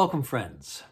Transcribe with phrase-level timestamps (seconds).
[0.00, 0.84] Welcome, friends,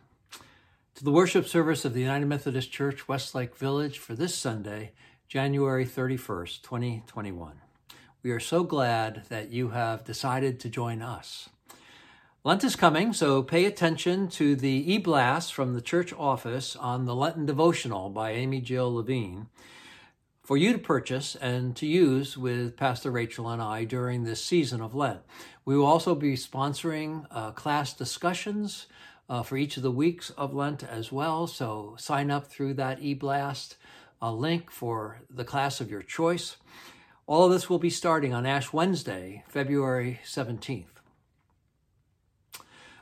[0.94, 4.92] to the worship service of the United Methodist Church, Westlake Village, for this Sunday,
[5.28, 7.54] January 31st, 2021.
[8.22, 11.48] We are so glad that you have decided to join us.
[12.44, 17.06] Lent is coming, so pay attention to the e blast from the church office on
[17.06, 19.46] the Lenten devotional by Amy Jill Levine
[20.48, 24.80] for you to purchase and to use with Pastor Rachel and I during this season
[24.80, 25.20] of Lent.
[25.66, 28.86] We will also be sponsoring uh, class discussions
[29.28, 31.46] uh, for each of the weeks of Lent as well.
[31.46, 33.74] So sign up through that eBlast
[34.22, 36.56] uh, link for the class of your choice.
[37.26, 40.97] All of this will be starting on Ash Wednesday, February 17th.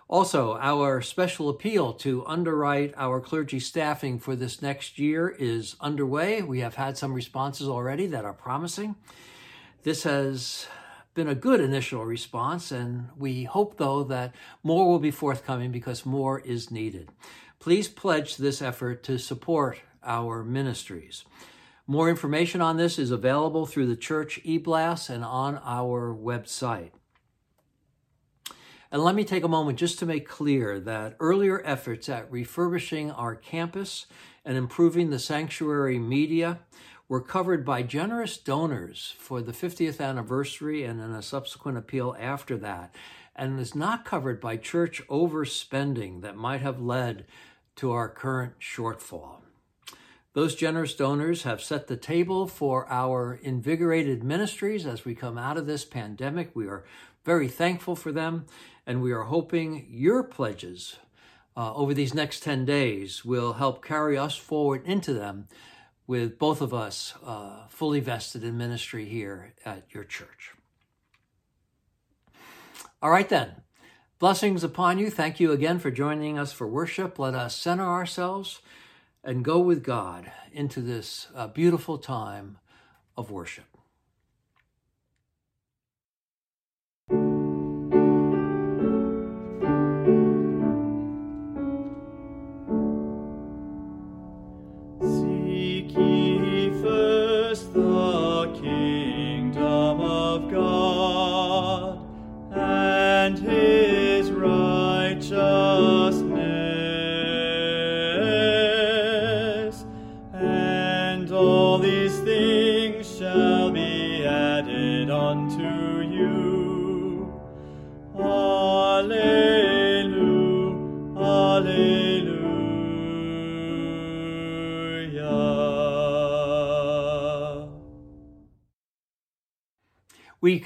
[0.08, 6.42] Also, our special appeal to underwrite our clergy staffing for this next year is underway.
[6.42, 8.94] We have had some responses already that are promising.
[9.82, 10.68] This has
[11.14, 16.06] been a good initial response, and we hope, though, that more will be forthcoming because
[16.06, 17.08] more is needed.
[17.58, 21.24] Please pledge this effort to support our ministries.
[21.88, 26.90] More information on this is available through the church e-blast and on our website.
[28.92, 33.10] And let me take a moment just to make clear that earlier efforts at refurbishing
[33.10, 34.06] our campus
[34.44, 36.60] and improving the sanctuary media
[37.08, 42.56] were covered by generous donors for the 50th anniversary and in a subsequent appeal after
[42.56, 42.94] that,
[43.34, 47.26] and is not covered by church overspending that might have led
[47.76, 49.40] to our current shortfall.
[50.32, 55.56] Those generous donors have set the table for our invigorated ministries as we come out
[55.56, 56.50] of this pandemic.
[56.54, 56.84] We are
[57.24, 58.46] very thankful for them,
[58.86, 60.96] and we are hoping your pledges
[61.56, 65.48] uh, over these next 10 days will help carry us forward into them
[66.06, 70.52] with both of us uh, fully vested in ministry here at your church.
[73.02, 73.62] All right, then.
[74.18, 75.10] Blessings upon you.
[75.10, 77.18] Thank you again for joining us for worship.
[77.18, 78.62] Let us center ourselves
[79.22, 82.58] and go with God into this uh, beautiful time
[83.14, 83.75] of worship.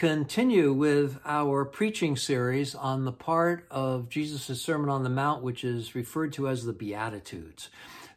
[0.01, 5.63] Continue with our preaching series on the part of Jesus' Sermon on the Mount, which
[5.63, 7.69] is referred to as the Beatitudes.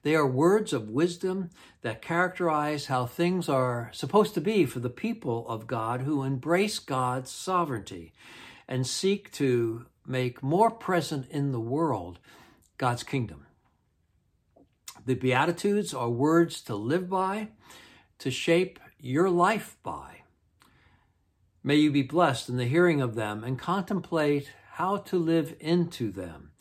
[0.03, 1.49] They are words of wisdom
[1.81, 6.79] that characterize how things are supposed to be for the people of God who embrace
[6.79, 8.13] God's sovereignty
[8.65, 12.18] and seek to make more present in the world
[12.77, 13.45] God's kingdom.
[15.06, 17.50] The Beatitudes are words to live by,
[18.19, 20.23] to shape your life by
[21.63, 26.12] May you be blessed in the hearing of them and contemplate how to live into
[26.12, 26.51] them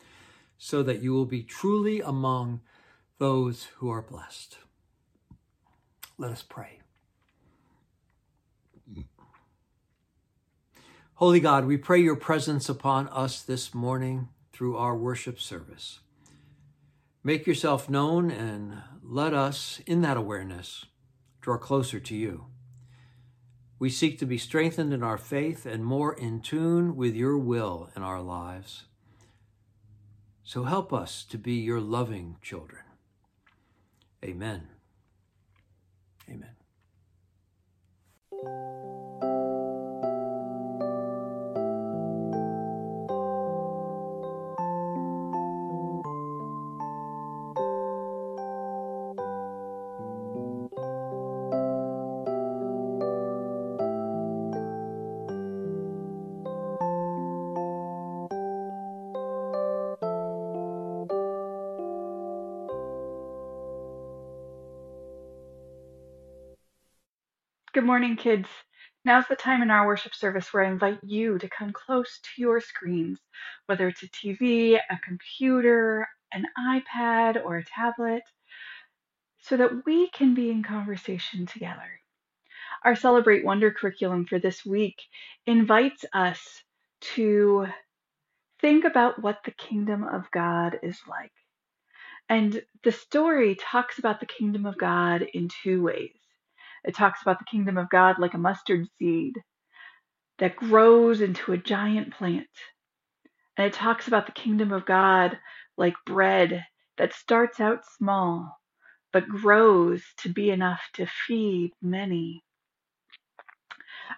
[0.57, 2.61] so that you will be truly among
[3.17, 4.57] those who are blessed.
[6.17, 6.79] Let us pray.
[11.15, 15.99] Holy God, we pray your presence upon us this morning through our worship service.
[17.23, 20.85] Make yourself known and let us, in that awareness,
[21.41, 22.45] draw closer to you.
[23.83, 27.89] We seek to be strengthened in our faith and more in tune with your will
[27.97, 28.85] in our lives.
[30.41, 32.83] So help us to be your loving children.
[34.23, 34.69] Amen.
[36.29, 36.55] Amen.
[67.93, 68.49] Morning, kids.
[69.05, 72.41] Now's the time in our worship service where I invite you to come close to
[72.41, 73.19] your screens,
[73.67, 78.23] whether it's a TV, a computer, an iPad, or a tablet,
[79.41, 82.01] so that we can be in conversation together.
[82.83, 84.95] Our Celebrate Wonder curriculum for this week
[85.45, 86.63] invites us
[87.13, 87.67] to
[88.59, 91.31] think about what the kingdom of God is like.
[92.27, 96.22] And the story talks about the kingdom of God in two ways.
[96.83, 99.35] It talks about the kingdom of God like a mustard seed
[100.39, 102.47] that grows into a giant plant.
[103.57, 105.37] And it talks about the kingdom of God
[105.77, 106.65] like bread
[106.97, 108.57] that starts out small
[109.13, 112.43] but grows to be enough to feed many.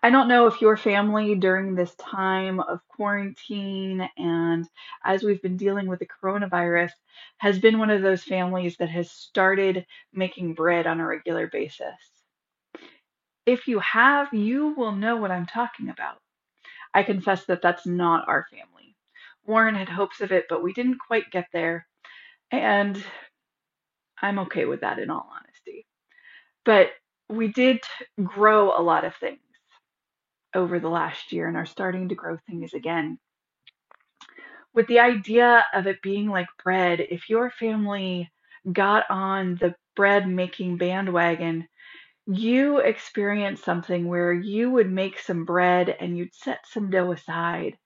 [0.01, 4.67] I don't know if your family during this time of quarantine and
[5.03, 6.91] as we've been dealing with the coronavirus
[7.37, 12.14] has been one of those families that has started making bread on a regular basis.
[13.45, 16.17] If you have, you will know what I'm talking about.
[16.93, 18.95] I confess that that's not our family.
[19.45, 21.85] Warren had hopes of it, but we didn't quite get there.
[22.51, 23.03] And
[24.21, 25.85] I'm okay with that in all honesty.
[26.63, 26.91] But
[27.29, 27.81] we did
[28.23, 29.39] grow a lot of things
[30.55, 33.19] over the last year and are starting to grow things again.
[34.73, 38.31] With the idea of it being like bread, if your family
[38.71, 41.67] got on the bread making bandwagon,
[42.27, 47.77] you experience something where you would make some bread and you'd set some dough aside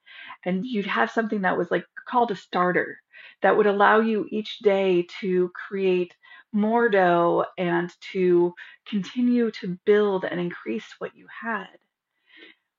[0.45, 2.97] and you'd have something that was like called a starter
[3.41, 6.15] that would allow you each day to create
[6.53, 8.53] more dough and to
[8.87, 11.67] continue to build and increase what you had.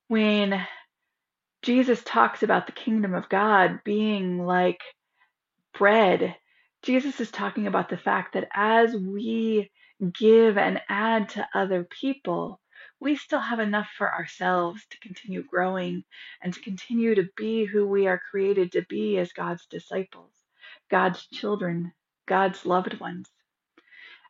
[0.08, 0.66] When
[1.62, 4.80] Jesus talks about the kingdom of God being like
[5.78, 6.34] bread,
[6.82, 9.70] Jesus is talking about the fact that as we
[10.08, 12.60] give and add to other people,
[13.00, 16.04] we still have enough for ourselves to continue growing
[16.42, 20.32] and to continue to be who we are created to be as God's disciples,
[20.90, 21.92] God's children,
[22.26, 23.28] God's loved ones.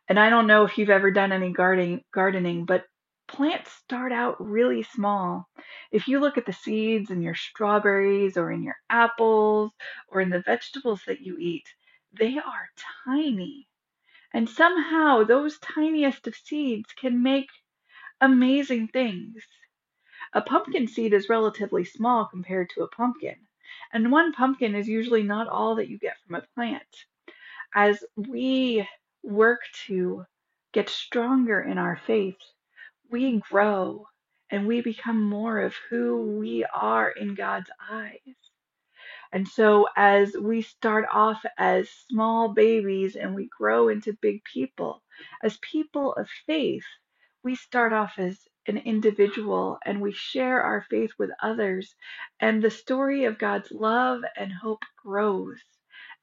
[0.07, 2.85] And I don't know if you've ever done any gardening, gardening, but
[3.27, 5.47] plants start out really small.
[5.91, 9.71] If you look at the seeds in your strawberries or in your apples
[10.09, 11.63] or in the vegetables that you eat,
[12.19, 12.69] they are
[13.05, 13.67] tiny.
[14.33, 17.49] And somehow those tiniest of seeds can make
[18.21, 19.43] amazing things.
[20.33, 23.47] A pumpkin seed is relatively small compared to a pumpkin,
[23.91, 27.05] and one pumpkin is usually not all that you get from a plant.
[27.75, 28.87] As we
[29.23, 30.25] work to
[30.71, 32.39] get stronger in our faith,
[33.09, 34.07] we grow
[34.49, 38.50] and we become more of who we are in God's eyes.
[39.33, 45.03] And so, as we start off as small babies and we grow into big people,
[45.43, 46.85] as people of faith,
[47.43, 51.95] we start off as an individual and we share our faith with others.
[52.39, 55.61] And the story of God's love and hope grows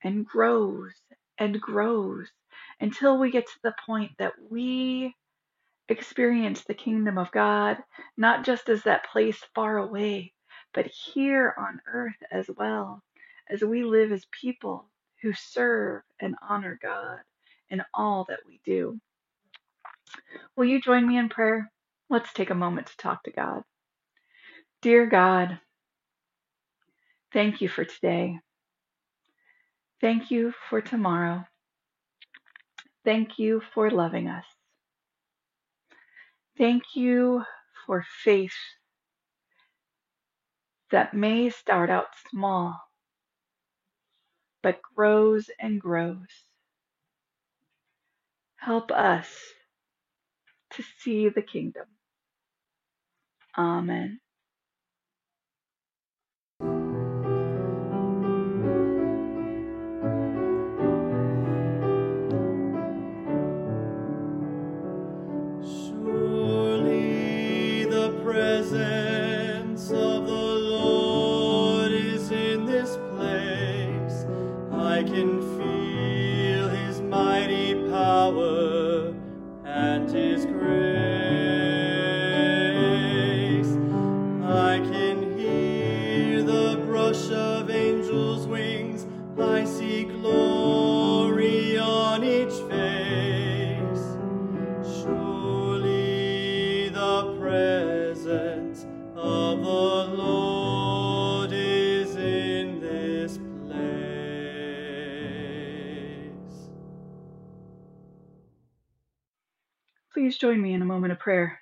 [0.02, 0.94] and grows
[1.38, 2.28] and grows
[2.80, 5.14] until we get to the point that we
[5.88, 7.78] experience the kingdom of God,
[8.16, 10.32] not just as that place far away,
[10.74, 13.02] but here on earth as well,
[13.50, 14.86] as we live as people
[15.22, 17.18] who serve and honor God
[17.70, 19.00] in all that we do.
[20.56, 21.70] Will you join me in prayer?
[22.10, 23.62] Let's take a moment to talk to God.
[24.82, 25.58] Dear God,
[27.32, 28.38] thank you for today.
[30.00, 31.44] Thank you for tomorrow.
[33.04, 34.44] Thank you for loving us.
[36.58, 37.44] Thank you
[37.86, 38.54] for faith
[40.90, 42.78] that may start out small,
[44.62, 46.28] but grows and grows.
[48.58, 49.28] Help us
[50.72, 51.86] to see the kingdom.
[53.58, 54.20] Amen.
[75.08, 75.57] Can
[111.28, 111.60] prayer.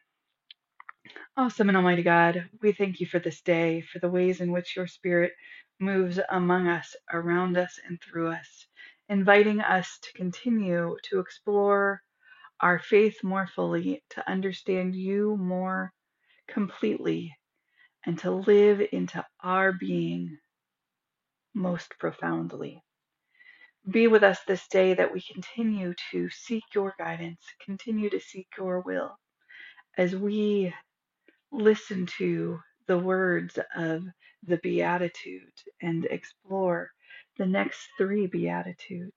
[1.36, 4.76] Awesome and Almighty God, we thank you for this day, for the ways in which
[4.76, 5.32] your Spirit
[5.80, 8.68] moves among us, around us, and through us,
[9.08, 12.00] inviting us to continue to explore
[12.60, 15.92] our faith more fully, to understand you more
[16.46, 17.34] completely,
[18.06, 20.38] and to live into our being
[21.54, 22.80] most profoundly.
[23.90, 28.46] Be with us this day that we continue to seek your guidance, continue to seek
[28.56, 29.16] your will
[29.96, 30.72] as we
[31.52, 34.04] listen to the words of
[34.46, 36.90] the Beatitudes and explore
[37.38, 39.16] the next three Beatitudes.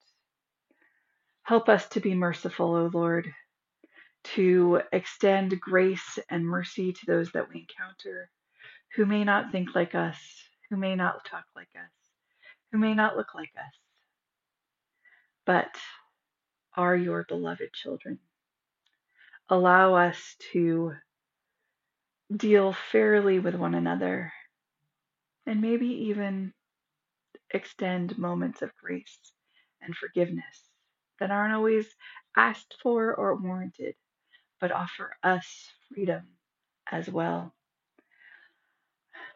[1.44, 3.32] Help us to be merciful, O Lord,
[4.36, 8.30] to extend grace and mercy to those that we encounter
[8.96, 10.18] who may not think like us,
[10.70, 11.92] who may not talk like us,
[12.72, 13.74] who may not look like us,
[15.46, 15.70] but
[16.76, 18.20] are your beloved children.
[19.50, 20.94] Allow us to
[22.36, 24.34] deal fairly with one another
[25.48, 26.54] and maybe even
[27.54, 29.20] extend moments of grace
[29.82, 30.70] and forgiveness
[31.20, 31.88] that aren't always
[32.38, 33.96] asked for or warranted,
[34.62, 35.48] but offer us
[35.94, 36.24] freedom
[36.92, 37.54] as well.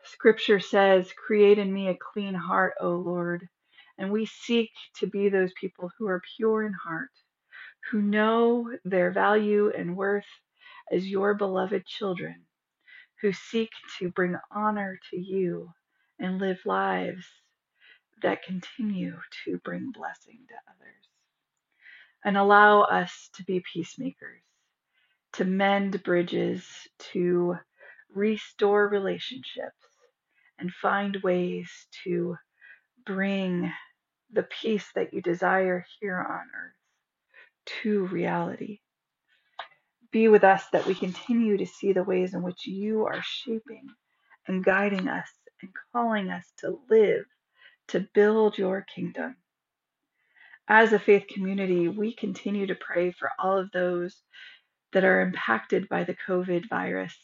[0.05, 3.47] Scripture says, Create in me a clean heart, O Lord.
[3.97, 7.11] And we seek to be those people who are pure in heart,
[7.91, 10.25] who know their value and worth
[10.91, 12.45] as your beloved children,
[13.21, 15.69] who seek to bring honor to you
[16.19, 17.25] and live lives
[18.21, 20.95] that continue to bring blessing to others.
[22.25, 24.41] And allow us to be peacemakers,
[25.33, 26.65] to mend bridges,
[27.11, 27.57] to
[28.13, 29.75] restore relationships,
[30.57, 31.69] and find ways
[32.05, 32.37] to
[33.05, 33.71] bring
[34.31, 36.82] the peace that you desire here on earth
[37.65, 38.79] to reality.
[40.11, 43.87] Be with us that we continue to see the ways in which you are shaping
[44.47, 45.29] and guiding us
[45.61, 47.25] and calling us to live,
[47.87, 49.35] to build your kingdom.
[50.67, 54.15] As a faith community, we continue to pray for all of those
[54.93, 57.17] that are impacted by the COVID virus.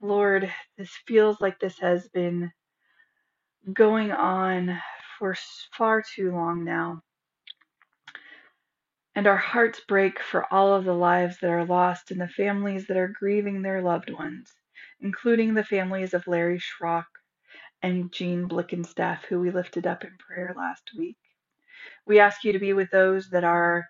[0.00, 2.52] Lord, this feels like this has been
[3.72, 4.78] going on
[5.18, 5.36] for
[5.76, 7.02] far too long now.
[9.16, 12.86] And our hearts break for all of the lives that are lost and the families
[12.88, 14.52] that are grieving their loved ones,
[15.00, 17.06] including the families of Larry Schrock
[17.82, 21.18] and Jean Blickenstaff, who we lifted up in prayer last week.
[22.06, 23.86] We ask you to be with those that are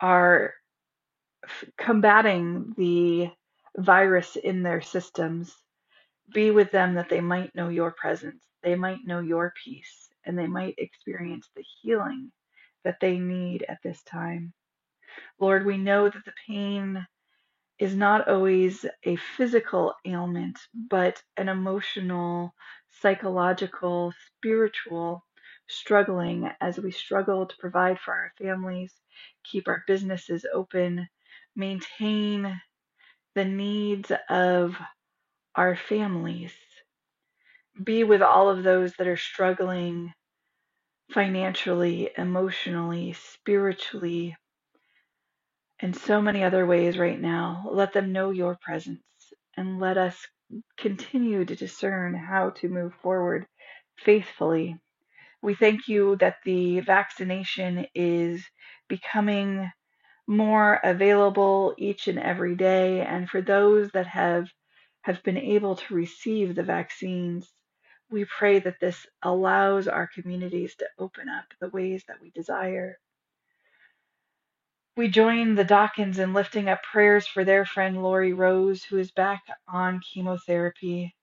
[0.00, 0.54] are
[1.78, 3.30] combating the
[3.76, 5.54] virus in their systems.
[6.32, 10.38] Be with them that they might know your presence, they might know your peace, and
[10.38, 12.30] they might experience the healing
[12.86, 14.54] that they need at this time.
[15.40, 17.04] Lord, we know that the pain
[17.80, 20.56] is not always a physical ailment,
[20.88, 22.54] but an emotional,
[23.02, 25.24] psychological, spiritual
[25.68, 28.94] struggling as we struggle to provide for our families,
[29.42, 31.08] keep our businesses open,
[31.56, 32.60] maintain
[33.34, 34.76] the needs of
[35.56, 36.52] our families.
[37.82, 40.12] Be with all of those that are struggling
[41.10, 44.36] financially, emotionally, spiritually,
[45.80, 47.68] and so many other ways right now.
[47.70, 49.02] Let them know your presence
[49.56, 50.26] and let us
[50.78, 53.46] continue to discern how to move forward
[53.98, 54.78] faithfully.
[55.42, 58.44] We thank you that the vaccination is
[58.88, 59.70] becoming
[60.28, 64.48] more available each and every day and for those that have
[65.02, 67.52] have been able to receive the vaccines
[68.10, 72.96] we pray that this allows our communities to open up the ways that we desire
[74.98, 79.10] we join the Dawkins in lifting up prayers for their friend Lori Rose, who is
[79.10, 81.16] back on chemotherapy.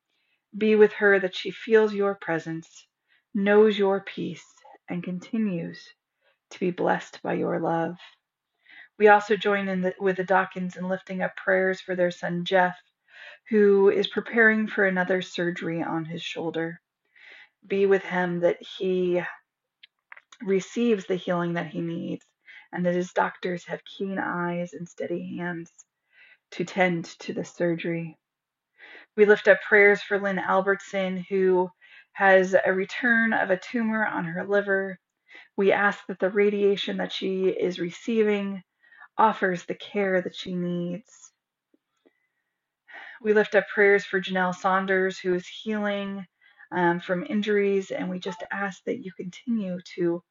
[0.58, 2.88] Be with her that she feels your presence,
[3.34, 4.46] knows your peace,
[4.90, 5.84] and continues
[6.52, 7.98] to be blessed by your love.
[9.00, 12.46] We also join in the, with the Dawkins in lifting up prayers for their son
[12.46, 12.78] Jeff,
[13.50, 16.80] who is preparing for another surgery on his shoulder.
[17.66, 19.22] Be with him that he
[20.42, 22.26] receives the healing that he needs
[22.72, 25.72] and that his doctors have keen eyes and steady hands
[26.52, 28.18] to tend to the surgery.
[29.16, 31.70] We lift up prayers for Lynn Albertson, who
[32.14, 35.00] has a return of a tumor on her liver.
[35.56, 38.64] We ask that the radiation that she is receiving
[39.18, 41.33] offers the care that she needs.
[43.24, 46.28] We lift up prayers for Janelle Saunders, who is healing
[46.74, 50.22] um, from injuries, and we just ask that you continue to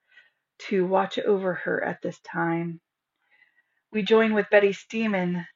[0.69, 2.81] to watch over her at this time.
[3.93, 5.47] We join with Betty Steeman,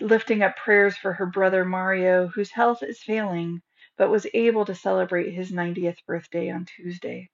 [0.00, 3.62] lifting up prayers for her brother Mario, whose health is failing,
[3.96, 7.30] but was able to celebrate his 90th birthday on Tuesday.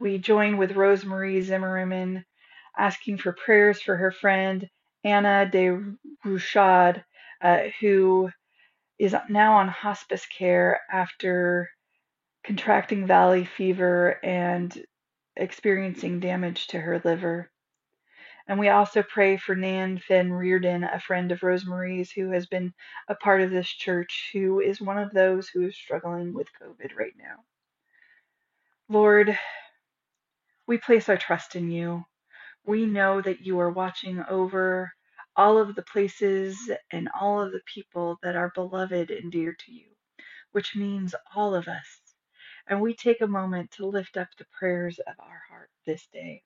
[0.00, 2.24] We join with Rosemarie Zimmerman,
[2.78, 4.68] asking for prayers for her friend
[5.04, 5.76] Anna de
[6.24, 7.04] Rouchard,
[7.40, 8.30] uh, who
[8.98, 11.70] is now on hospice care after
[12.44, 14.84] contracting valley fever and
[15.36, 17.50] experiencing damage to her liver.
[18.48, 22.74] And we also pray for Nan Finn Reardon, a friend of Rosemary's who has been
[23.08, 26.96] a part of this church, who is one of those who is struggling with COVID
[26.96, 27.44] right now.
[28.88, 29.38] Lord,
[30.66, 32.04] we place our trust in you.
[32.66, 34.92] We know that you are watching over
[35.36, 39.72] all of the places and all of the people that are beloved and dear to
[39.72, 39.88] you,
[40.52, 42.00] which means all of us.
[42.68, 46.44] And we take a moment to lift up the prayers of our heart this day.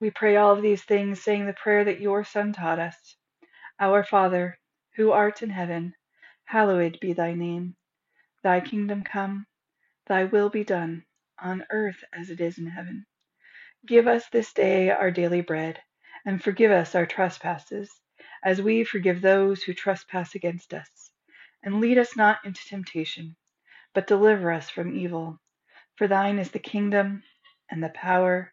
[0.00, 3.16] We pray all of these things, saying the prayer that your Son taught us
[3.80, 4.58] Our Father,
[4.96, 5.94] who art in heaven,
[6.44, 7.76] hallowed be thy name.
[8.42, 9.46] Thy kingdom come,
[10.06, 11.04] thy will be done,
[11.38, 13.06] on earth as it is in heaven.
[13.86, 15.82] Give us this day our daily bread,
[16.26, 17.90] and forgive us our trespasses,
[18.44, 21.10] as we forgive those who trespass against us.
[21.62, 23.36] And lead us not into temptation,
[23.94, 25.40] but deliver us from evil.
[25.96, 27.22] For thine is the kingdom,
[27.70, 28.52] and the power,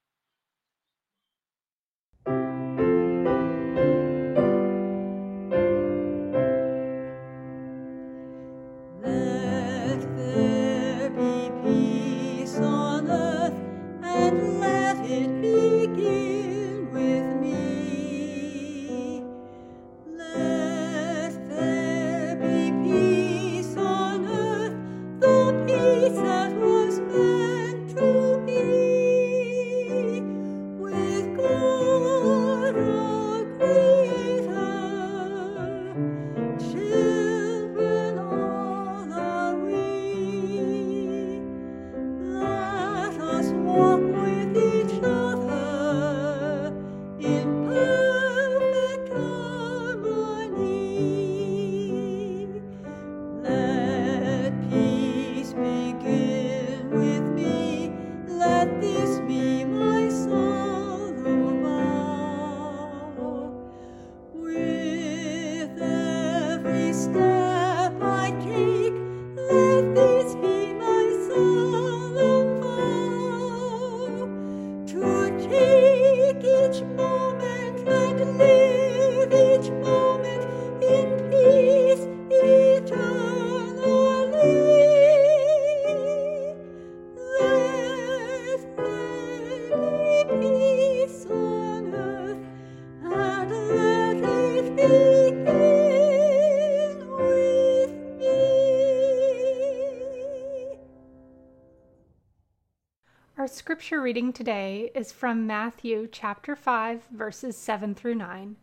[104.01, 108.55] Scripture reading today is from Matthew chapter 5, verses 7 through 9.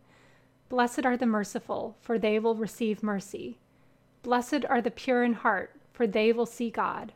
[0.69, 3.61] Blessed are the merciful, for they will receive mercy.
[4.25, 7.13] Blessed are the pure in heart, for they will see God.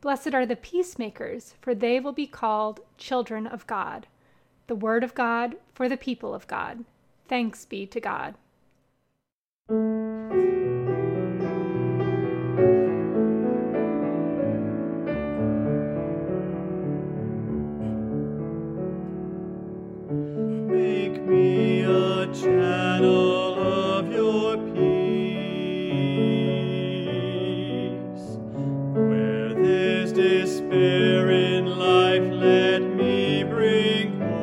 [0.00, 4.06] Blessed are the peacemakers, for they will be called children of God.
[4.66, 6.86] The word of God for the people of God.
[7.28, 8.36] Thanks be to God.
[33.70, 34.39] Bring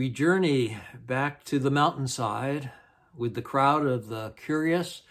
[0.00, 2.70] We journey back to the mountainside
[3.14, 5.02] with the crowd of the curious,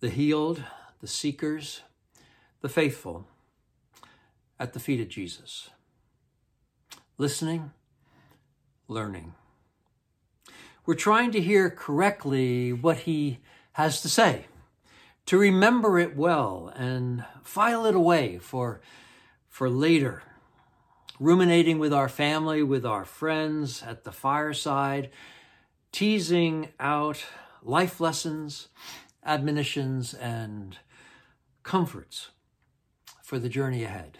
[0.00, 0.62] the healed,
[1.00, 1.80] the seekers,
[2.60, 3.26] the faithful
[4.58, 5.70] at the feet of Jesus.
[7.16, 7.70] Listening,
[8.88, 9.32] learning.
[10.84, 13.38] We're trying to hear correctly what he
[13.72, 14.48] has to say,
[15.24, 18.82] to remember it well and file it away for,
[19.48, 20.24] for later
[21.20, 25.10] ruminating with our family, with our friends at the fireside,
[25.92, 27.22] teasing out
[27.62, 28.68] life lessons,
[29.24, 30.78] admonitions, and
[31.62, 32.30] comforts
[33.22, 34.18] for the journey ahead.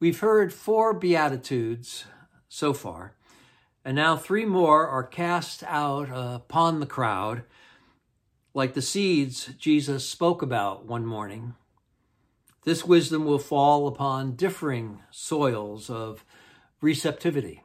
[0.00, 2.06] We've heard four Beatitudes
[2.48, 3.14] so far,
[3.84, 7.42] and now three more are cast out upon the crowd,
[8.54, 11.54] like the seeds Jesus spoke about one morning.
[12.66, 16.24] This wisdom will fall upon differing soils of
[16.80, 17.62] receptivity.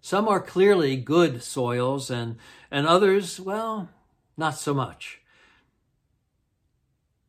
[0.00, 2.38] Some are clearly good soils, and,
[2.72, 3.88] and others, well,
[4.36, 5.20] not so much.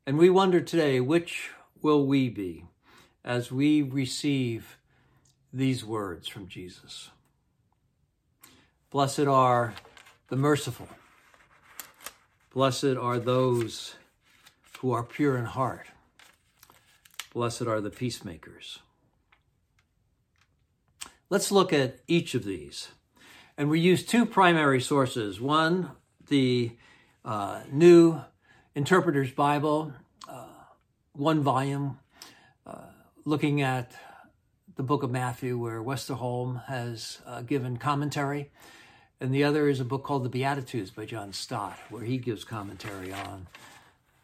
[0.07, 1.51] And we wonder today which
[1.83, 2.65] will we be
[3.23, 4.79] as we receive
[5.53, 7.11] these words from Jesus?
[8.89, 9.75] Blessed are
[10.29, 10.89] the merciful,
[12.51, 13.93] blessed are those
[14.79, 15.87] who are pure in heart.
[17.33, 18.79] Blessed are the peacemakers.
[21.29, 22.89] Let's look at each of these.
[23.57, 25.41] And we use two primary sources.
[25.41, 25.91] One,
[26.27, 26.71] the
[27.25, 28.21] uh, New
[28.73, 29.93] Interpreter's Bible,
[30.29, 30.45] uh,
[31.11, 31.99] one volume,
[32.65, 32.85] uh,
[33.25, 33.91] looking at
[34.75, 38.49] the book of Matthew, where Westerholm has uh, given commentary.
[39.19, 42.45] And the other is a book called The Beatitudes by John Stott, where he gives
[42.45, 43.47] commentary on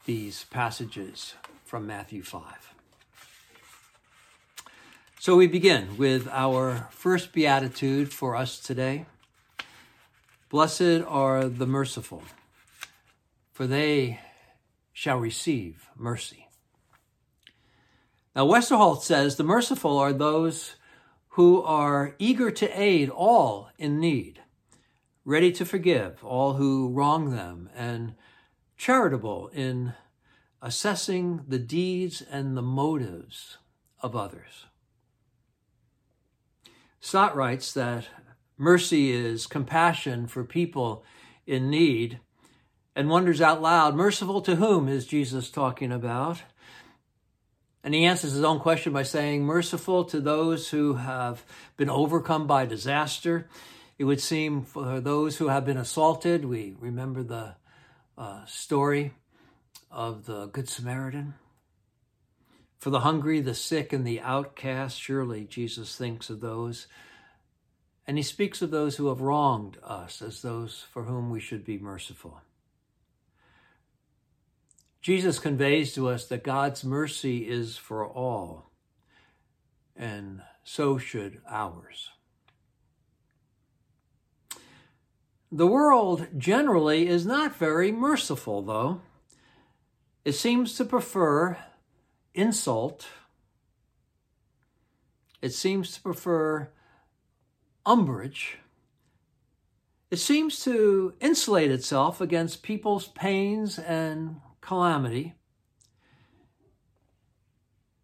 [0.05, 2.73] these passages from Matthew 5.
[5.19, 9.07] So we begin with our first beatitude for us today.
[10.49, 12.21] Blessed are the merciful,
[13.51, 14.19] for they
[14.93, 16.47] shall receive mercy.
[18.35, 20.75] Now, Westerholm says the merciful are those
[21.29, 24.41] who are eager to aid all in need,
[25.25, 28.13] ready to forgive all who wrong them, and
[28.77, 29.93] charitable in
[30.61, 33.57] assessing the deeds and the motives
[34.01, 34.65] of others.
[36.99, 38.07] Stott writes that
[38.57, 41.03] mercy is compassion for people
[41.45, 42.19] in need
[42.95, 46.41] and wonders out loud, merciful to whom is Jesus talking about?
[47.83, 51.43] And he answers his own question by saying, merciful to those who have
[51.77, 53.47] been overcome by disaster.
[53.99, 57.55] It would seem for those who have been assaulted, we remember the
[58.17, 59.13] uh, story
[59.91, 61.36] of the Good Samaritan.
[62.80, 66.88] For the hungry, the sick, and the outcast, surely Jesus thinks of those.
[68.06, 71.65] And he speaks of those who have wronged us as those for whom we should
[71.65, 72.41] be merciful.
[75.01, 78.71] Jesus conveys to us that God's mercy is for all,
[79.95, 82.10] and so should ours.
[85.51, 89.01] The world generally is not very merciful, though.
[90.23, 91.58] It seems to prefer
[92.34, 93.08] insult.
[95.41, 96.69] It seems to prefer
[97.86, 98.58] umbrage.
[100.12, 105.36] It seems to insulate itself against people's pains and calamity.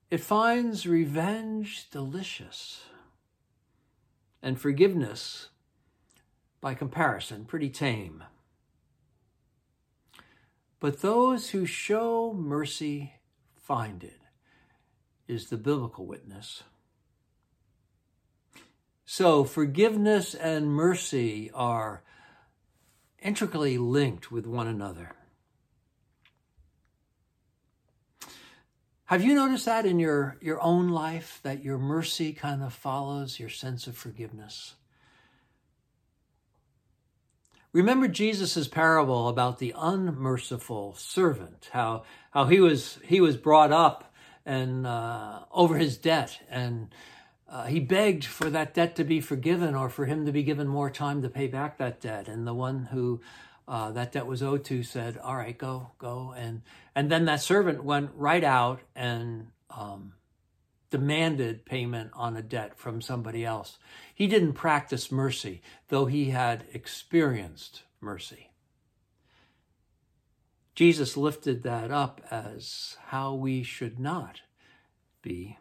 [0.10, 2.82] It finds revenge delicious
[4.44, 5.51] and forgiveness,
[6.62, 8.24] by comparison, pretty tame.
[10.80, 13.14] But those who show mercy
[13.72, 14.20] find it,
[15.26, 16.64] is the biblical witness.
[19.06, 22.04] So, forgiveness and mercy are
[23.20, 25.16] intricately linked with one another.
[29.06, 33.40] Have you noticed that in your, your own life, that your mercy kind of follows
[33.40, 34.76] your sense of forgiveness?
[37.74, 44.14] Remember Jesus' parable about the unmerciful servant, how, how he, was, he was brought up
[44.46, 46.90] and uh, over his debt, and
[47.48, 50.68] uh, he begged for that debt to be forgiven or for him to be given
[50.68, 52.28] more time to pay back that debt.
[52.28, 53.22] And the one who
[53.68, 56.62] uh, that debt was owed to said, "All right, go, go." And
[56.96, 60.14] and then that servant went right out and um,
[60.92, 63.80] demanded payment on a debt from somebody else.
[64.14, 68.52] He didn't practice mercy, though he had experienced mercy.
[70.76, 74.42] Jesus lifted that up as how we should not
[75.22, 75.58] be.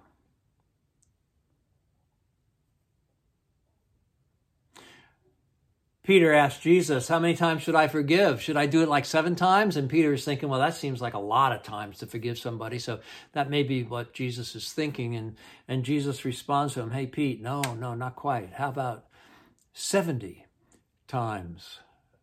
[6.10, 8.42] Peter asked Jesus, How many times should I forgive?
[8.42, 9.76] Should I do it like seven times?
[9.76, 12.80] And Peter is thinking, Well, that seems like a lot of times to forgive somebody.
[12.80, 12.98] So
[13.30, 15.14] that may be what Jesus is thinking.
[15.14, 15.36] And,
[15.68, 18.54] and Jesus responds to him, Hey, Pete, no, no, not quite.
[18.54, 19.04] How about
[19.72, 20.46] 70
[21.06, 21.78] times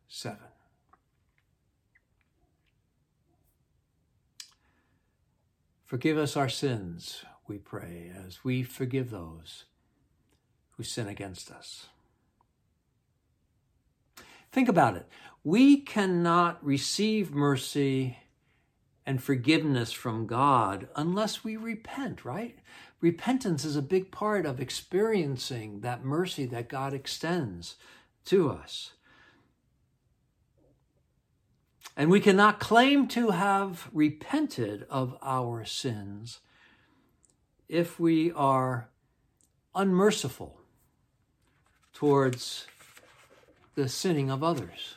[0.09, 0.39] seven?
[5.85, 9.63] Forgive us our sins, we pray, as we forgive those
[10.75, 11.87] who sin against us.
[14.57, 15.05] Think about it.
[15.43, 18.17] We cannot receive mercy
[19.05, 22.57] and forgiveness from God unless we repent, right?
[22.99, 27.75] Repentance is a big part of experiencing that mercy that God extends
[28.25, 28.93] to us.
[31.95, 36.39] And we cannot claim to have repented of our sins
[37.69, 38.89] if we are
[39.75, 40.59] unmerciful
[41.93, 42.65] towards
[43.77, 44.95] the sinning of others.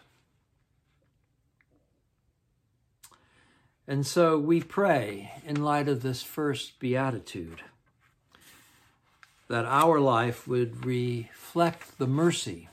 [3.86, 7.60] And so we pray in light of this first beatitude
[9.48, 12.70] that our life would reflect the mercy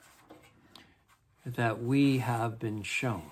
[1.45, 3.31] that we have been shown.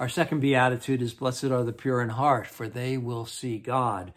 [0.00, 4.14] Our second beatitude is Blessed are the pure in heart, for they will see God.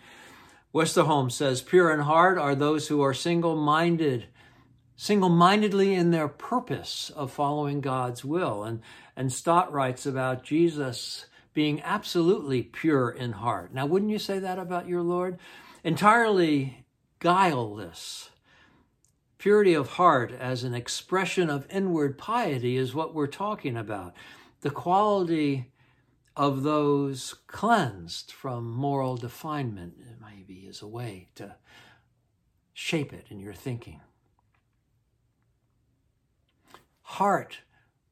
[0.73, 4.27] Westerholm says, Pure in heart are those who are single minded,
[4.95, 8.63] single mindedly in their purpose of following God's will.
[8.63, 8.81] And,
[9.15, 13.73] and Stott writes about Jesus being absolutely pure in heart.
[13.73, 15.38] Now, wouldn't you say that about your Lord?
[15.84, 16.86] Entirely
[17.19, 18.29] guileless.
[19.38, 24.13] Purity of heart as an expression of inward piety is what we're talking about.
[24.62, 25.71] The quality
[26.36, 31.56] of those cleansed from moral definement, maybe, is a way to
[32.74, 34.02] shape it in your thinking.
[37.02, 37.60] Heart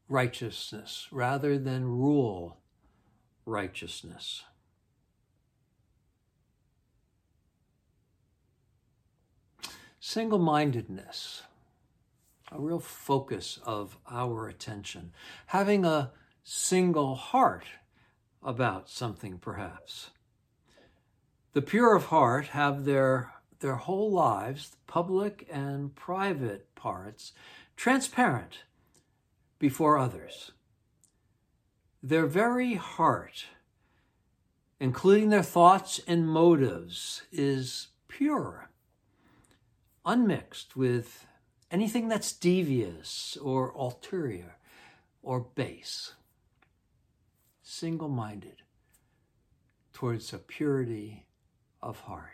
[0.10, 2.58] righteousness rather than rule
[3.46, 4.44] righteousness.
[10.02, 11.44] Single mindedness,
[12.52, 15.12] a real focus of our attention.
[15.48, 16.12] Having a
[16.44, 17.66] single heart
[18.44, 20.12] about something, perhaps.
[21.54, 27.34] The pure of heart have their, their whole lives, public and private parts,
[27.76, 28.60] transparent
[29.58, 30.52] before others.
[32.02, 33.46] Their very heart,
[34.80, 38.70] including their thoughts and motives, is pure,
[40.06, 41.26] unmixed with
[41.72, 44.58] anything that's devious or ulterior
[45.22, 46.14] or base
[47.80, 48.62] single minded
[49.94, 51.26] towards a purity
[51.82, 52.34] of heart.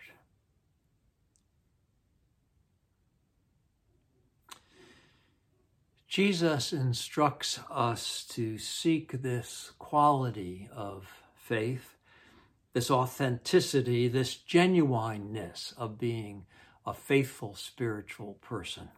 [6.08, 11.96] Jesus instructs us to seek this quality of faith,
[12.74, 16.48] this authenticity, this genuineness of being
[16.88, 18.90] a faithful spiritual person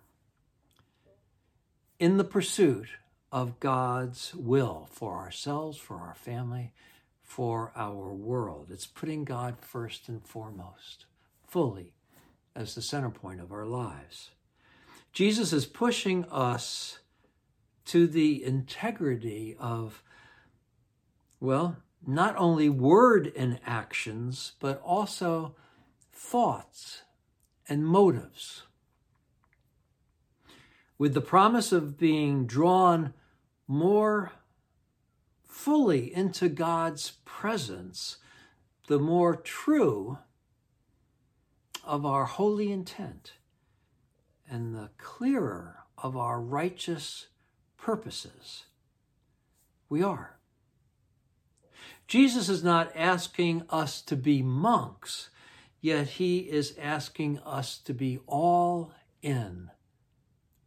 [2.00, 2.88] in the pursuit
[3.32, 6.74] of God's will for ourselves, for our family,
[7.22, 8.68] for our world.
[8.72, 11.06] It's putting God first and foremost,
[11.46, 11.94] fully
[12.56, 14.32] as the center point of our lives.
[15.12, 17.00] Jesus is pushing us
[17.86, 20.04] to the integrity of,
[21.40, 25.56] well, not only word and actions, but also
[26.14, 27.04] thoughts
[27.68, 28.64] and motives
[30.98, 33.14] with the promise of being drawn
[33.68, 34.32] more
[35.46, 38.18] fully into God's presence,
[38.88, 40.20] the more true
[41.84, 43.34] of our holy intent
[44.50, 47.28] and the clearer of our righteous
[47.78, 48.66] purposes
[49.90, 50.38] we are.
[52.08, 55.30] Jesus is not asking us to be monks,
[55.82, 59.72] yet he is asking us to be all in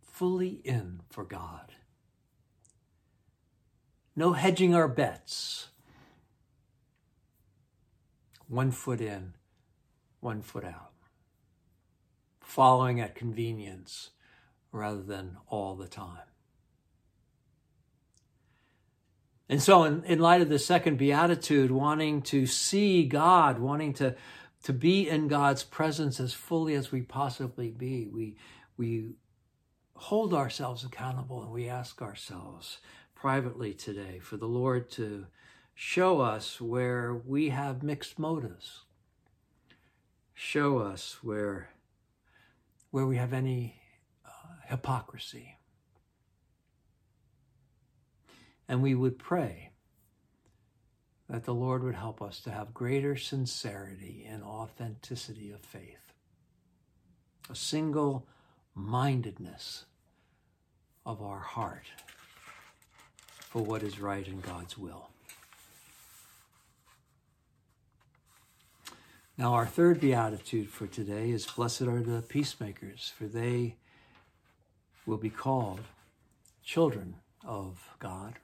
[0.02, 1.72] fully in for God.
[4.16, 5.68] No hedging our bets,
[8.48, 9.34] one foot in,
[10.20, 10.92] one foot out,
[12.40, 14.10] following at convenience
[14.72, 16.18] rather than all the time.
[19.48, 24.14] And so, in, in light of the second beatitude, wanting to see God, wanting to,
[24.62, 28.36] to be in God's presence as fully as we possibly be, we,
[28.76, 29.10] we
[29.94, 32.78] hold ourselves accountable and we ask ourselves
[33.20, 35.26] privately today for the Lord to
[35.74, 38.84] show us where we have mixed motives.
[40.32, 41.68] Show us where,
[42.90, 43.76] where we have any
[44.24, 44.30] uh,
[44.68, 45.58] hypocrisy.
[48.66, 49.72] And we would pray
[51.28, 56.14] that the Lord would help us to have greater sincerity and authenticity of faith,
[57.50, 58.26] a single
[58.74, 59.84] mindedness
[61.04, 61.84] of our heart
[63.50, 65.10] for what is right in God's will.
[69.36, 73.74] Now, our third beatitude for today is Blessed are the peacemakers, for they
[75.04, 75.80] will be called
[76.62, 78.34] children of God.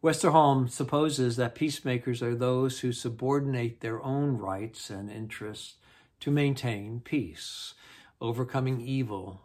[0.00, 5.74] Westerholm supposes that peacemakers are those who subordinate their own rights and interests
[6.20, 7.74] to maintain peace,
[8.20, 9.40] overcoming evil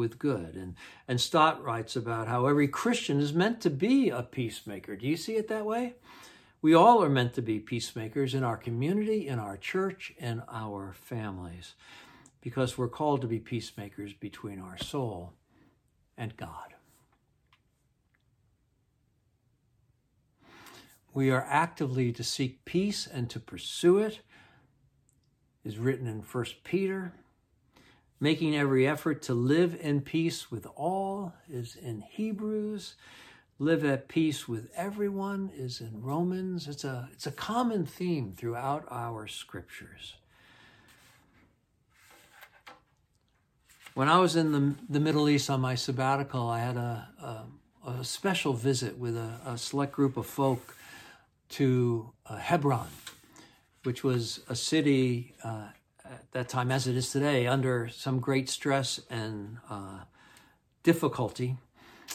[0.00, 0.56] with good.
[0.56, 0.74] And,
[1.06, 4.96] and Stott writes about how every Christian is meant to be a peacemaker.
[4.96, 5.94] Do you see it that way?
[6.60, 10.94] We all are meant to be peacemakers in our community, in our church, in our
[10.94, 11.74] families,
[12.40, 15.32] because we're called to be peacemakers between our soul
[16.18, 16.74] and God.
[21.12, 24.20] we are actively to seek peace and to pursue it
[25.64, 27.12] is written in 1 Peter.
[28.22, 32.94] Making every effort to live in peace with all is in Hebrews.
[33.58, 36.68] Live at peace with everyone is in Romans.
[36.68, 40.14] It's a, it's a common theme throughout our scriptures.
[43.94, 47.08] When I was in the, the Middle East on my sabbatical, I had a,
[47.84, 50.76] a, a special visit with a, a select group of folk
[51.50, 52.88] to uh, Hebron,
[53.82, 55.68] which was a city uh,
[56.10, 60.00] at that time, as it is today, under some great stress and uh,
[60.82, 61.56] difficulty,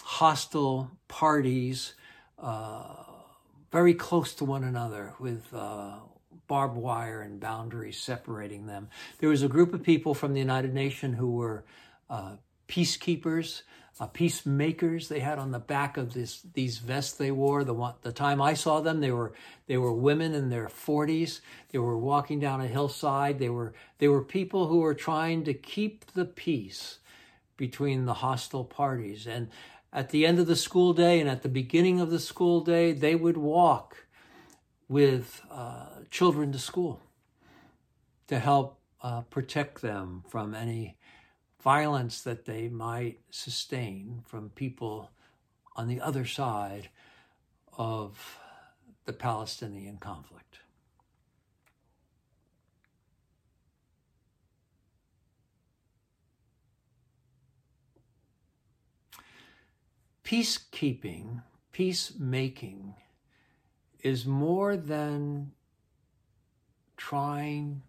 [0.03, 1.93] hostile parties,
[2.37, 3.03] uh,
[3.71, 5.93] very close to one another with uh,
[6.47, 8.89] barbed wire and boundaries separating them.
[9.19, 11.63] There was a group of people from the United Nations who were
[12.09, 12.35] uh,
[12.67, 13.61] peacekeepers
[13.99, 17.63] uh, peacemakers they had on the back of this these vests they wore.
[17.63, 19.33] The one the time I saw them they were
[19.67, 21.39] they were women in their 40s
[21.71, 23.39] they were walking down a hillside.
[23.39, 26.99] They were they were people who were trying to keep the peace
[27.55, 29.27] between the hostile parties.
[29.27, 29.49] And
[29.93, 32.91] at the end of the school day and at the beginning of the school day
[32.91, 34.07] they would walk
[34.89, 37.01] with uh, children to school
[38.27, 40.97] to help uh, protect them from any
[41.65, 45.09] violence that they might sustain from people
[45.75, 46.89] on the other side
[47.75, 48.37] of
[49.05, 50.59] the Palestinian conflict.
[60.23, 61.41] Peacekeeping,
[61.71, 62.93] peacemaking,
[64.03, 65.51] is more than
[66.95, 67.81] trying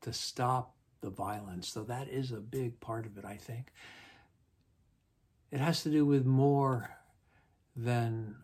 [0.00, 1.68] to stop the violence.
[1.68, 3.72] So that is a big part of it, I think.
[5.50, 6.96] It has to do with more
[7.74, 8.36] than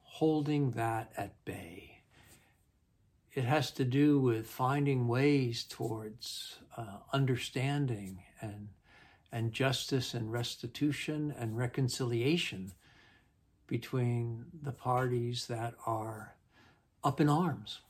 [0.00, 2.02] holding that at bay.
[3.34, 8.68] It has to do with finding ways towards uh, understanding and
[9.30, 12.72] and justice and restitution and reconciliation
[13.66, 16.34] between the parties that are
[17.04, 17.80] up in arms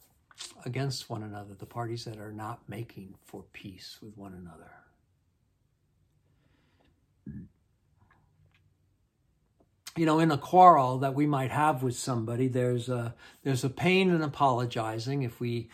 [0.65, 4.71] against one another, the parties that are not making for peace with one another.
[9.97, 13.71] You know, in a quarrel that we might have with somebody, there's a there's a
[13.71, 15.69] pain in apologizing if we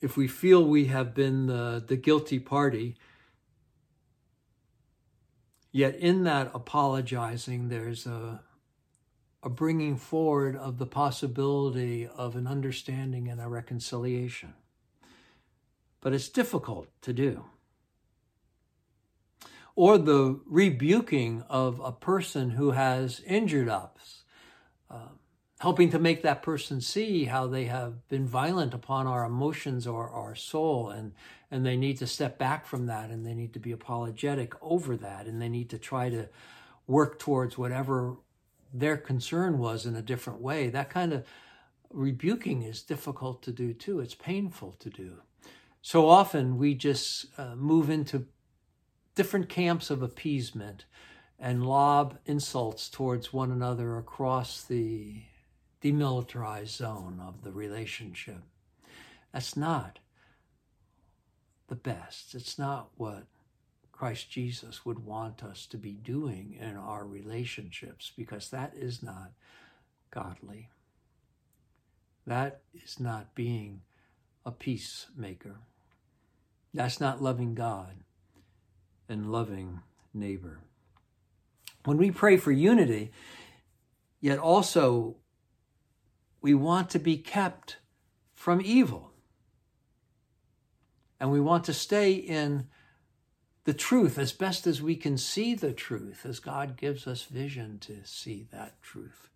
[0.00, 2.96] if we feel we have been the, the guilty party.
[5.72, 8.40] Yet in that apologizing, there's a
[9.42, 14.54] a bringing forward of the possibility of an understanding and a reconciliation.
[16.00, 17.44] But it's difficult to do.
[19.74, 24.24] Or the rebuking of a person who has injured us,
[24.90, 25.08] uh,
[25.60, 30.10] helping to make that person see how they have been violent upon our emotions or
[30.10, 31.12] our soul, and,
[31.50, 34.96] and they need to step back from that and they need to be apologetic over
[34.96, 36.28] that and they need to try to
[36.86, 38.16] work towards whatever
[38.72, 40.68] their concern was in a different way.
[40.68, 41.26] That kind of
[41.90, 44.00] rebuking is difficult to do too.
[44.00, 45.22] It's painful to do.
[45.82, 48.26] So often we just uh, move into
[49.14, 50.84] different camps of appeasement
[51.38, 55.22] and lob insults towards one another across the
[55.82, 58.42] demilitarized zone of the relationship.
[59.32, 59.98] That's not
[61.68, 62.34] the best.
[62.34, 63.24] It's not what
[64.00, 69.32] Christ Jesus would want us to be doing in our relationships because that is not
[70.10, 70.70] godly.
[72.26, 73.82] That is not being
[74.46, 75.56] a peacemaker.
[76.72, 77.92] That's not loving God
[79.06, 79.80] and loving
[80.14, 80.60] neighbor.
[81.84, 83.12] When we pray for unity,
[84.18, 85.16] yet also
[86.40, 87.76] we want to be kept
[88.34, 89.10] from evil.
[91.20, 92.66] And we want to stay in
[93.64, 97.78] the truth as best as we can see the truth, as God gives us vision
[97.80, 99.28] to see that truth.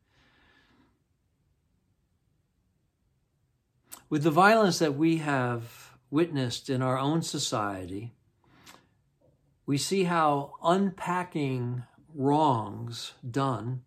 [4.08, 8.14] With the violence that we have witnessed in our own society,
[9.66, 13.82] we see how unpacking wrongs done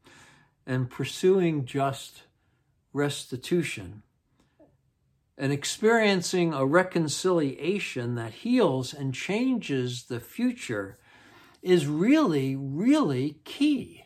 [0.66, 2.24] and pursuing just
[2.94, 4.04] restitution
[5.38, 10.98] and experiencing a reconciliation that heals and changes the future
[11.62, 14.04] is really, really key.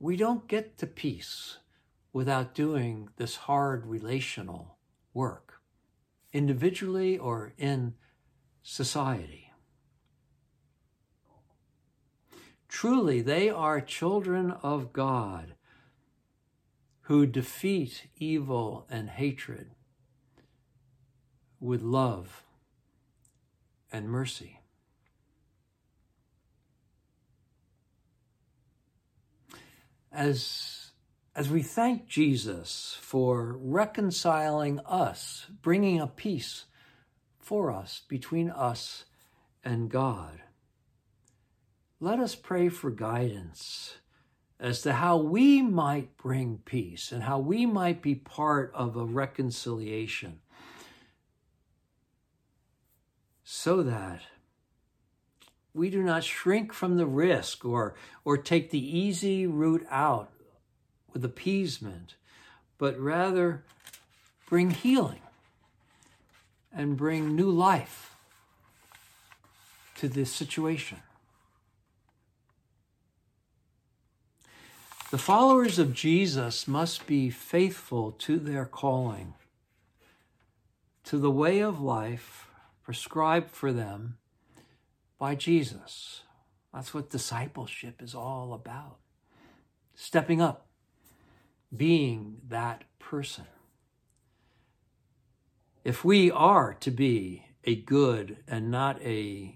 [0.00, 1.58] We don't get to peace
[2.12, 4.78] without doing this hard relational
[5.14, 5.60] work,
[6.32, 7.94] individually or in
[8.62, 9.52] society.
[12.68, 15.54] Truly, they are children of God
[17.08, 19.70] who defeat evil and hatred
[21.58, 22.42] with love
[23.90, 24.60] and mercy.
[30.12, 30.90] As,
[31.34, 36.66] as we thank Jesus for reconciling us, bringing a peace
[37.38, 39.06] for us between us
[39.64, 40.42] and God,
[42.00, 43.94] let us pray for guidance
[44.60, 49.04] as to how we might bring peace and how we might be part of a
[49.04, 50.40] reconciliation
[53.44, 54.20] so that
[55.72, 57.94] we do not shrink from the risk or,
[58.24, 60.30] or take the easy route out
[61.12, 62.16] with appeasement,
[62.78, 63.64] but rather
[64.48, 65.20] bring healing
[66.72, 68.16] and bring new life
[69.96, 70.98] to this situation.
[75.10, 79.32] The followers of Jesus must be faithful to their calling,
[81.04, 82.46] to the way of life
[82.82, 84.18] prescribed for them
[85.18, 86.24] by Jesus.
[86.74, 88.98] That's what discipleship is all about.
[89.94, 90.66] Stepping up,
[91.74, 93.46] being that person.
[95.84, 99.54] If we are to be a good and not a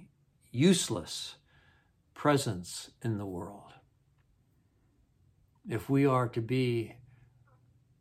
[0.50, 1.34] useless
[2.14, 3.71] presence in the world,
[5.68, 6.94] if we are to be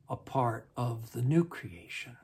[0.09, 2.17] a part of the new creation.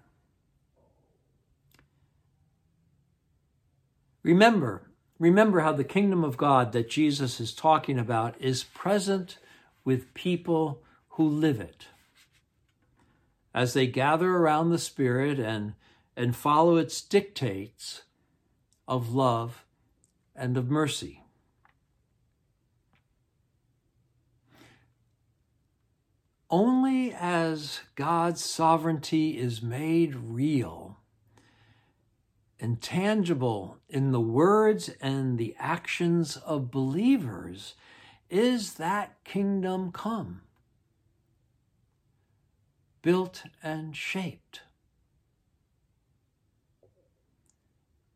[4.24, 9.38] Remember, remember how the kingdom of God that Jesus is talking about is present
[9.86, 11.88] with people who live it.
[13.54, 15.74] As they gather around the Spirit and,
[16.16, 18.04] and follow its dictates
[18.88, 19.64] of love
[20.36, 21.24] and of mercy.
[26.50, 30.98] Only as God's sovereignty is made real
[32.60, 37.76] and tangible in the words and the actions of believers
[38.30, 40.42] is that kingdom come,
[43.02, 44.62] built and shaped.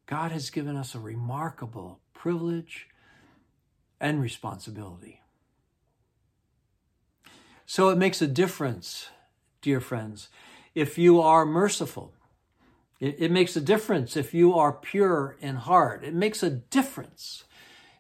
[0.05, 2.89] God has given us a remarkable privilege
[3.99, 5.20] and responsibility.
[7.71, 9.07] So it makes a difference,
[9.61, 10.27] dear friends,
[10.75, 12.11] if you are merciful.
[12.99, 16.03] It, it, makes a difference if you are pure in heart.
[16.03, 17.45] It makes a difference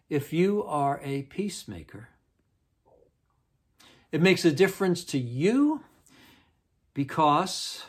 [0.09, 2.09] if you are a peacemaker.
[4.11, 5.85] It makes a difference to you
[6.93, 7.85] because,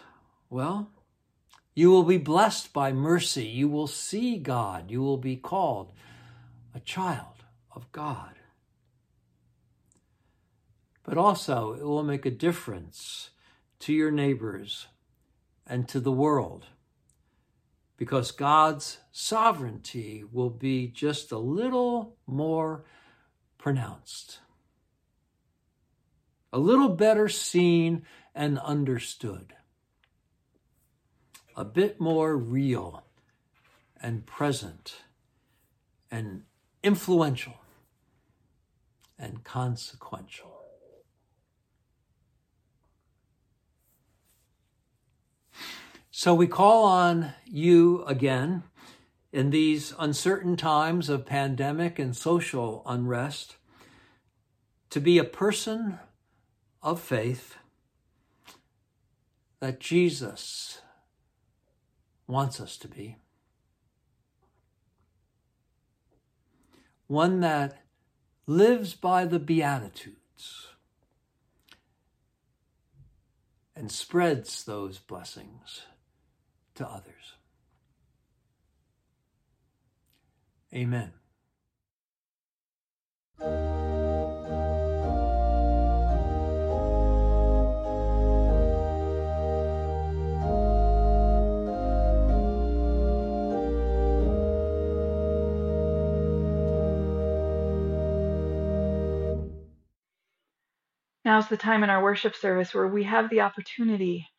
[0.51, 0.89] well,
[1.75, 3.47] you will be blessed by mercy.
[3.47, 4.89] You will see God.
[4.89, 5.91] You will be called
[6.77, 7.43] a child
[7.75, 8.37] of God
[11.05, 13.31] but also it will make a difference
[13.81, 14.87] to your neighbors
[15.67, 16.67] and to the world
[17.97, 22.85] because God's sovereignty will be just a little more
[23.59, 24.41] pronounced,
[26.53, 28.03] a little better seen
[28.35, 29.55] and understood,
[31.57, 33.05] a bit more real
[34.01, 34.97] and present
[36.11, 36.43] and
[36.83, 37.55] influential
[39.17, 40.52] and consequential.
[46.23, 48.63] So we call on you again
[49.33, 53.57] in these uncertain times of pandemic and social unrest
[54.91, 55.99] to be a person
[56.81, 57.57] of faith
[59.59, 60.81] that Jesus
[62.29, 63.17] wants us to be.
[67.09, 67.83] One that
[68.47, 70.69] lives by the Beatitudes
[73.75, 75.83] and spreads those blessings
[76.75, 77.37] to others.
[80.75, 81.13] Amen.
[101.25, 104.32] Now's the time in our worship service where we have the opportunity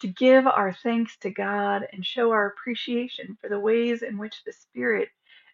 [0.00, 4.42] to give our thanks to God and show our appreciation for the ways in which
[4.44, 5.08] the Spirit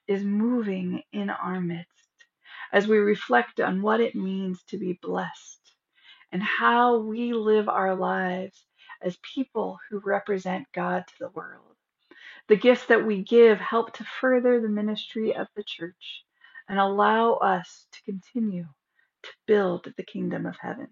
[0.09, 1.91] is moving in our midst
[2.73, 5.61] as we reflect on what it means to be blessed
[6.33, 8.65] and how we live our lives
[9.03, 11.63] as people who represent God to the world.
[12.49, 16.25] The gifts that we give help to further the ministry of the church
[16.69, 18.67] and allow us to continue
[19.23, 20.89] to build the kingdom of heaven.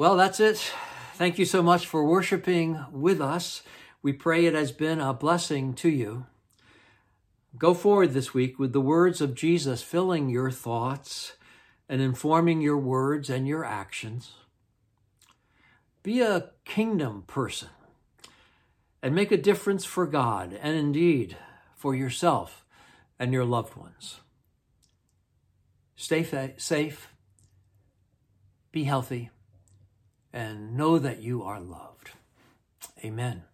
[0.00, 0.56] Well, that's it.
[1.16, 3.62] Thank you so much for worshiping with us.
[4.00, 6.24] We pray it has been a blessing to you.
[7.58, 11.34] Go forward this week with the words of Jesus filling your thoughts
[11.86, 14.32] and informing your words and your actions.
[16.02, 17.68] Be a kingdom person
[19.02, 21.36] and make a difference for God and indeed
[21.76, 22.64] for yourself
[23.18, 24.20] and your loved ones.
[25.94, 27.12] Stay fa- safe,
[28.72, 29.28] be healthy
[30.32, 32.10] and know that you are loved.
[33.04, 33.44] Amen.